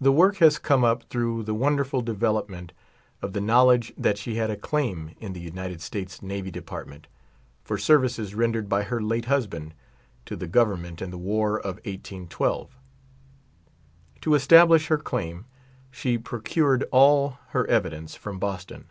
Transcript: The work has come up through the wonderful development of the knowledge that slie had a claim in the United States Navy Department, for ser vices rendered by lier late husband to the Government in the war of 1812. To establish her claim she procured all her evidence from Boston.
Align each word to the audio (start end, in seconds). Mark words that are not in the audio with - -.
The 0.00 0.12
work 0.12 0.38
has 0.38 0.58
come 0.58 0.82
up 0.82 1.02
through 1.10 1.42
the 1.42 1.52
wonderful 1.52 2.00
development 2.00 2.72
of 3.20 3.34
the 3.34 3.40
knowledge 3.42 3.92
that 3.98 4.16
slie 4.16 4.36
had 4.36 4.48
a 4.50 4.56
claim 4.56 5.10
in 5.20 5.34
the 5.34 5.40
United 5.40 5.82
States 5.82 6.22
Navy 6.22 6.50
Department, 6.50 7.06
for 7.62 7.76
ser 7.76 7.98
vices 7.98 8.34
rendered 8.34 8.66
by 8.66 8.82
lier 8.88 8.98
late 9.02 9.26
husband 9.26 9.74
to 10.24 10.36
the 10.36 10.46
Government 10.48 11.02
in 11.02 11.10
the 11.10 11.18
war 11.18 11.58
of 11.58 11.74
1812. 11.84 12.74
To 14.22 14.34
establish 14.34 14.86
her 14.86 14.96
claim 14.96 15.44
she 15.90 16.16
procured 16.16 16.84
all 16.90 17.36
her 17.48 17.66
evidence 17.66 18.14
from 18.14 18.38
Boston. 18.38 18.86